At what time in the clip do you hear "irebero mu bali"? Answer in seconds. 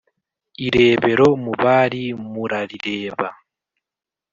0.65-2.03